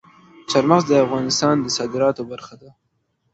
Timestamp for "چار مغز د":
0.49-0.91